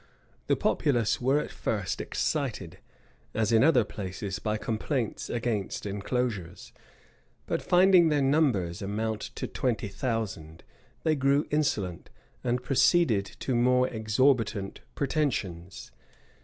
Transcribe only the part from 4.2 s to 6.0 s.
by complaints against